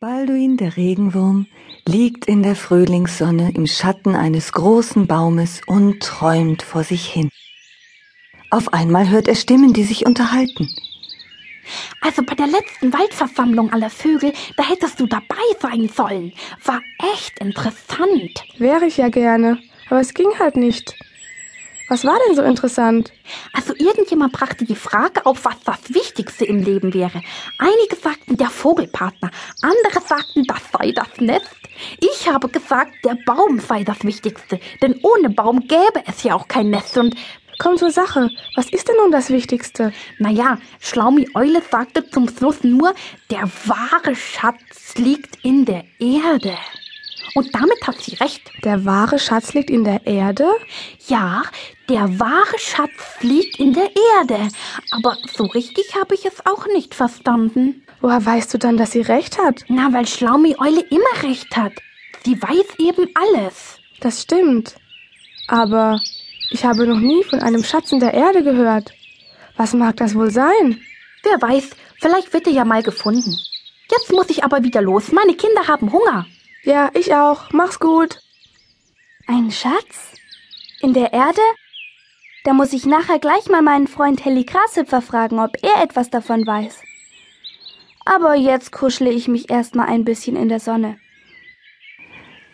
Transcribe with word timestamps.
Balduin 0.00 0.56
der 0.56 0.78
Regenwurm 0.78 1.46
liegt 1.86 2.24
in 2.24 2.42
der 2.42 2.56
Frühlingssonne 2.56 3.52
im 3.54 3.66
Schatten 3.66 4.16
eines 4.16 4.52
großen 4.52 5.06
Baumes 5.06 5.60
und 5.66 6.02
träumt 6.02 6.62
vor 6.62 6.84
sich 6.84 7.04
hin. 7.04 7.28
Auf 8.48 8.72
einmal 8.72 9.10
hört 9.10 9.28
er 9.28 9.34
Stimmen, 9.34 9.74
die 9.74 9.82
sich 9.84 10.06
unterhalten. 10.06 10.74
Also 12.00 12.22
bei 12.22 12.34
der 12.34 12.46
letzten 12.46 12.94
Waldversammlung 12.94 13.74
aller 13.74 13.90
Vögel, 13.90 14.32
da 14.56 14.62
hättest 14.62 15.00
du 15.00 15.06
dabei 15.06 15.36
sein 15.60 15.90
sollen. 15.94 16.32
War 16.64 16.80
echt 17.12 17.38
interessant. 17.38 18.42
Wäre 18.56 18.86
ich 18.86 18.96
ja 18.96 19.10
gerne, 19.10 19.58
aber 19.90 20.00
es 20.00 20.14
ging 20.14 20.30
halt 20.38 20.56
nicht. 20.56 20.94
Was 21.90 22.04
war 22.04 22.16
denn 22.24 22.36
so 22.36 22.42
interessant? 22.42 23.12
Also 23.52 23.74
irgendjemand 23.76 24.32
brachte 24.32 24.64
die 24.64 24.76
Frage 24.76 25.26
auf, 25.26 25.44
was 25.44 25.58
das 25.64 25.92
Wichtigste 25.92 26.44
im 26.44 26.62
Leben 26.62 26.94
wäre. 26.94 27.20
Einige 27.58 27.96
sagten 28.00 28.36
der 28.36 28.48
Vogelpartner, 28.48 29.32
andere 29.60 30.00
sagten, 30.06 30.44
das 30.44 30.60
sei 30.72 30.92
das 30.92 31.08
Nest. 31.18 31.50
Ich 31.98 32.30
habe 32.30 32.48
gesagt, 32.48 32.92
der 33.04 33.16
Baum 33.26 33.58
sei 33.58 33.82
das 33.82 34.04
Wichtigste, 34.04 34.60
denn 34.80 35.00
ohne 35.02 35.30
Baum 35.30 35.66
gäbe 35.66 36.04
es 36.06 36.22
ja 36.22 36.36
auch 36.36 36.46
kein 36.46 36.70
Nest 36.70 36.96
und 36.96 37.16
Komm 37.58 37.76
zur 37.76 37.90
Sache. 37.90 38.30
Was 38.56 38.70
ist 38.70 38.88
denn 38.88 38.96
nun 38.96 39.10
das 39.10 39.28
Wichtigste? 39.28 39.92
naja, 40.18 40.56
Schlaumi 40.78 41.28
Eule 41.34 41.60
sagte 41.60 42.08
zum 42.08 42.26
Schluss 42.26 42.64
nur, 42.64 42.94
der 43.30 43.42
wahre 43.66 44.14
Schatz 44.14 44.96
liegt 44.96 45.44
in 45.44 45.66
der 45.66 45.84
Erde. 45.98 46.56
Und 47.34 47.54
damit 47.54 47.86
hat 47.86 48.00
sie 48.00 48.16
recht. 48.16 48.50
Der 48.64 48.84
wahre 48.84 49.18
Schatz 49.18 49.54
liegt 49.54 49.70
in 49.70 49.84
der 49.84 50.06
Erde? 50.06 50.46
Ja, 51.06 51.42
der 51.88 52.18
wahre 52.18 52.58
Schatz 52.58 52.90
liegt 53.20 53.58
in 53.58 53.72
der 53.72 53.90
Erde. 54.18 54.48
Aber 54.90 55.16
so 55.32 55.44
richtig 55.44 55.94
habe 55.94 56.14
ich 56.14 56.24
es 56.24 56.44
auch 56.46 56.66
nicht 56.66 56.94
verstanden. 56.94 57.86
Woher 58.00 58.24
weißt 58.24 58.52
du 58.54 58.58
dann, 58.58 58.76
dass 58.76 58.92
sie 58.92 59.02
recht 59.02 59.38
hat? 59.38 59.64
Na, 59.68 59.92
weil 59.92 60.06
Schlaumi 60.06 60.56
Eule 60.58 60.80
immer 60.90 61.22
recht 61.22 61.56
hat. 61.56 61.72
Sie 62.24 62.40
weiß 62.40 62.78
eben 62.78 63.08
alles. 63.14 63.78
Das 64.00 64.22
stimmt. 64.22 64.76
Aber 65.48 66.00
ich 66.50 66.64
habe 66.64 66.86
noch 66.86 66.98
nie 66.98 67.22
von 67.24 67.40
einem 67.40 67.62
Schatz 67.62 67.92
in 67.92 68.00
der 68.00 68.14
Erde 68.14 68.42
gehört. 68.42 68.92
Was 69.56 69.74
mag 69.74 69.96
das 69.96 70.14
wohl 70.14 70.30
sein? 70.30 70.80
Wer 71.22 71.40
weiß, 71.40 71.70
vielleicht 72.00 72.32
wird 72.32 72.46
er 72.46 72.52
ja 72.52 72.64
mal 72.64 72.82
gefunden. 72.82 73.36
Jetzt 73.90 74.12
muss 74.12 74.30
ich 74.30 74.42
aber 74.42 74.62
wieder 74.62 74.80
los. 74.80 75.12
Meine 75.12 75.34
Kinder 75.34 75.66
haben 75.68 75.92
Hunger. 75.92 76.26
Ja, 76.64 76.90
ich 76.94 77.14
auch. 77.14 77.52
Mach's 77.52 77.78
gut. 77.78 78.20
Ein 79.26 79.50
Schatz? 79.50 80.14
In 80.82 80.92
der 80.92 81.12
Erde? 81.12 81.40
Da 82.44 82.52
muss 82.52 82.72
ich 82.72 82.86
nachher 82.86 83.18
gleich 83.18 83.48
mal 83.48 83.62
meinen 83.62 83.86
Freund 83.86 84.24
Helly 84.24 84.44
Grashüpfer 84.44 85.02
fragen, 85.02 85.38
ob 85.38 85.50
er 85.62 85.82
etwas 85.82 86.10
davon 86.10 86.46
weiß. 86.46 86.80
Aber 88.04 88.34
jetzt 88.34 88.72
kuschle 88.72 89.10
ich 89.10 89.28
mich 89.28 89.50
erstmal 89.50 89.88
ein 89.88 90.04
bisschen 90.04 90.36
in 90.36 90.48
der 90.48 90.60
Sonne. 90.60 90.98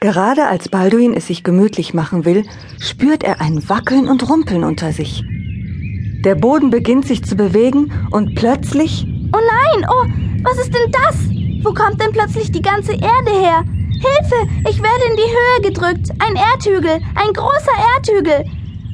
Gerade 0.00 0.46
als 0.46 0.68
Balduin 0.68 1.14
es 1.14 1.28
sich 1.28 1.42
gemütlich 1.42 1.94
machen 1.94 2.24
will, 2.24 2.44
spürt 2.78 3.24
er 3.24 3.40
ein 3.40 3.68
Wackeln 3.68 4.08
und 4.08 4.28
Rumpeln 4.28 4.64
unter 4.64 4.92
sich. 4.92 5.22
Der 6.24 6.34
Boden 6.34 6.70
beginnt 6.70 7.06
sich 7.06 7.24
zu 7.24 7.36
bewegen 7.36 7.92
und 8.10 8.34
plötzlich 8.34 9.06
Oh 9.32 9.38
nein, 9.38 9.88
oh, 9.88 10.06
was 10.44 10.58
ist 10.58 10.74
denn 10.74 10.92
das? 10.92 11.16
Wo 11.64 11.72
kommt 11.72 12.00
denn 12.00 12.12
plötzlich 12.12 12.52
die 12.52 12.62
ganze 12.62 12.92
Erde 12.92 13.30
her? 13.32 13.64
Hilfe, 14.00 14.48
ich 14.68 14.82
werde 14.82 15.04
in 15.10 15.16
die 15.16 15.22
Höhe 15.22 15.70
gedrückt. 15.70 16.10
Ein 16.18 16.36
Erdhügel, 16.36 17.00
ein 17.14 17.32
großer 17.32 17.72
Erdhügel. 17.94 18.44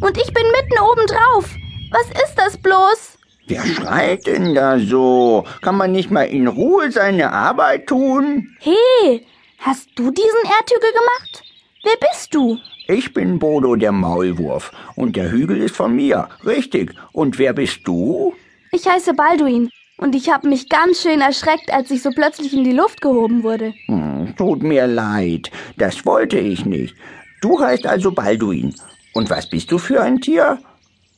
Und 0.00 0.16
ich 0.16 0.32
bin 0.32 0.44
mitten 0.52 0.78
oben 0.80 1.06
drauf. 1.06 1.54
Was 1.90 2.06
ist 2.22 2.34
das 2.36 2.56
bloß? 2.56 3.18
Wer 3.48 3.64
schreit 3.64 4.26
denn 4.26 4.54
da 4.54 4.78
so? 4.78 5.44
Kann 5.60 5.76
man 5.76 5.90
nicht 5.92 6.10
mal 6.10 6.22
in 6.24 6.46
Ruhe 6.46 6.92
seine 6.92 7.32
Arbeit 7.32 7.88
tun? 7.88 8.56
Hey, 8.60 9.26
hast 9.58 9.88
du 9.96 10.10
diesen 10.10 10.44
Erdhügel 10.44 10.92
gemacht? 10.92 11.42
Wer 11.82 12.08
bist 12.08 12.32
du? 12.34 12.58
Ich 12.86 13.12
bin 13.12 13.38
Bodo 13.38 13.74
der 13.74 13.92
Maulwurf 13.92 14.70
und 14.94 15.16
der 15.16 15.32
Hügel 15.32 15.62
ist 15.62 15.74
von 15.74 15.96
mir. 15.96 16.28
Richtig. 16.44 16.94
Und 17.12 17.38
wer 17.38 17.52
bist 17.52 17.80
du? 17.84 18.34
Ich 18.70 18.86
heiße 18.86 19.14
Balduin 19.14 19.68
und 20.02 20.14
ich 20.14 20.30
habe 20.30 20.48
mich 20.48 20.68
ganz 20.68 21.02
schön 21.02 21.20
erschreckt, 21.20 21.72
als 21.72 21.90
ich 21.90 22.02
so 22.02 22.10
plötzlich 22.10 22.52
in 22.52 22.64
die 22.64 22.72
Luft 22.72 23.00
gehoben 23.00 23.42
wurde. 23.42 23.72
Hm, 23.86 24.34
tut 24.36 24.62
mir 24.62 24.86
leid. 24.86 25.50
Das 25.76 26.04
wollte 26.04 26.38
ich 26.38 26.66
nicht. 26.66 26.96
Du 27.40 27.60
heißt 27.60 27.86
also 27.86 28.10
Balduin. 28.10 28.74
Und 29.14 29.30
was 29.30 29.48
bist 29.48 29.70
du 29.70 29.78
für 29.78 30.02
ein 30.02 30.20
Tier? 30.20 30.58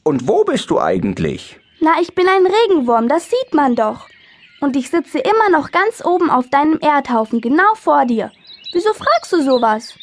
Und 0.03 0.29
wo 0.29 0.45
bist 0.45 0.69
du 0.71 0.81
eigentlich? 0.81 1.59
Na, 1.81 1.93
ich 2.01 2.15
bin 2.15 2.27
ein 2.29 2.47
Regenwurm, 2.47 3.09
das 3.09 3.31
sieht 3.31 3.55
man 3.55 3.75
doch. 3.75 4.09
Und 4.61 4.77
ich 4.77 4.91
sitze 4.91 5.19
immer 5.19 5.51
noch 5.51 5.71
ganz 5.71 6.05
oben 6.05 6.31
auf 6.31 6.49
deinem 6.49 6.79
Erdhaufen, 6.81 7.41
genau 7.41 7.75
vor 7.75 8.05
dir. 8.07 8.31
Wieso 8.73 8.93
fragst 8.93 9.33
du 9.33 9.43
sowas? 9.43 9.95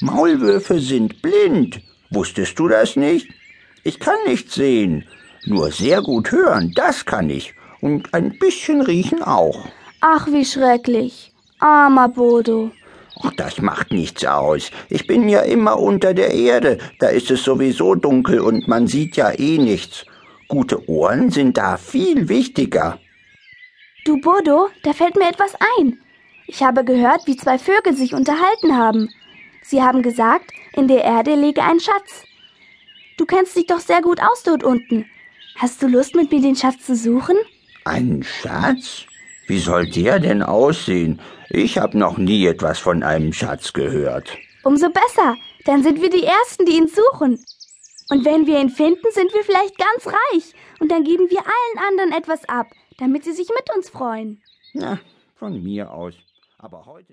Maulwürfe 0.00 0.80
sind 0.80 1.22
blind. 1.22 1.80
Wusstest 2.10 2.58
du 2.58 2.68
das 2.68 2.96
nicht? 2.96 3.28
Ich 3.84 4.00
kann 4.00 4.18
nicht 4.26 4.50
sehen. 4.50 5.06
Nur 5.46 5.70
sehr 5.70 6.02
gut 6.02 6.32
hören, 6.32 6.72
das 6.74 7.04
kann 7.04 7.30
ich. 7.30 7.54
Und 7.84 8.14
ein 8.14 8.38
bisschen 8.38 8.80
riechen 8.80 9.22
auch. 9.22 9.66
Ach, 10.00 10.26
wie 10.28 10.46
schrecklich. 10.46 11.34
Armer 11.58 12.08
Bodo. 12.08 12.70
Ach, 13.22 13.32
das 13.36 13.60
macht 13.60 13.92
nichts 13.92 14.24
aus. 14.24 14.70
Ich 14.88 15.06
bin 15.06 15.28
ja 15.28 15.42
immer 15.42 15.78
unter 15.78 16.14
der 16.14 16.32
Erde. 16.32 16.78
Da 16.98 17.08
ist 17.08 17.30
es 17.30 17.44
sowieso 17.44 17.94
dunkel 17.94 18.40
und 18.40 18.66
man 18.68 18.86
sieht 18.86 19.18
ja 19.18 19.38
eh 19.38 19.58
nichts. 19.58 20.06
Gute 20.48 20.88
Ohren 20.88 21.30
sind 21.30 21.58
da 21.58 21.76
viel 21.76 22.30
wichtiger. 22.30 22.98
Du 24.06 24.18
Bodo, 24.18 24.70
da 24.82 24.94
fällt 24.94 25.16
mir 25.16 25.28
etwas 25.28 25.54
ein. 25.78 26.00
Ich 26.46 26.62
habe 26.62 26.86
gehört, 26.86 27.26
wie 27.26 27.36
zwei 27.36 27.58
Vögel 27.58 27.94
sich 27.94 28.14
unterhalten 28.14 28.78
haben. 28.78 29.10
Sie 29.60 29.82
haben 29.82 30.00
gesagt, 30.00 30.50
in 30.72 30.88
der 30.88 31.04
Erde 31.04 31.34
liege 31.34 31.62
ein 31.62 31.80
Schatz. 31.80 32.24
Du 33.18 33.26
kennst 33.26 33.54
dich 33.54 33.66
doch 33.66 33.80
sehr 33.80 34.00
gut 34.00 34.22
aus 34.22 34.42
dort 34.42 34.64
unten. 34.64 35.04
Hast 35.56 35.82
du 35.82 35.86
Lust, 35.86 36.14
mit 36.14 36.32
mir 36.32 36.40
den 36.40 36.56
Schatz 36.56 36.86
zu 36.86 36.96
suchen? 36.96 37.36
Ein 37.84 38.22
Schatz? 38.22 39.04
Wie 39.46 39.58
soll 39.58 39.86
der 39.86 40.18
denn 40.18 40.42
aussehen? 40.42 41.20
Ich 41.50 41.76
habe 41.76 41.98
noch 41.98 42.16
nie 42.16 42.46
etwas 42.46 42.78
von 42.78 43.02
einem 43.02 43.32
Schatz 43.32 43.74
gehört. 43.74 44.36
Umso 44.62 44.88
besser. 44.88 45.36
Dann 45.66 45.82
sind 45.82 46.00
wir 46.00 46.08
die 46.08 46.24
Ersten, 46.24 46.64
die 46.64 46.76
ihn 46.78 46.88
suchen. 46.88 47.44
Und 48.10 48.24
wenn 48.24 48.46
wir 48.46 48.58
ihn 48.58 48.70
finden, 48.70 49.06
sind 49.10 49.32
wir 49.34 49.44
vielleicht 49.44 49.76
ganz 49.76 50.06
reich. 50.06 50.54
Und 50.80 50.90
dann 50.90 51.04
geben 51.04 51.28
wir 51.30 51.40
allen 51.40 51.86
anderen 51.88 52.12
etwas 52.12 52.48
ab, 52.48 52.68
damit 52.98 53.24
sie 53.24 53.32
sich 53.32 53.48
mit 53.48 53.74
uns 53.74 53.90
freuen. 53.90 54.42
Na, 54.72 54.98
von 55.36 55.62
mir 55.62 55.92
aus. 55.92 56.14
Aber 56.58 56.86
heute. 56.86 57.02